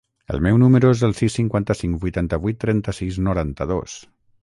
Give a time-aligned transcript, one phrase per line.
[0.35, 4.05] El meu número es el sis, cinquanta-cinc, vuitanta-vuit, trenta-sis, noranta-dos.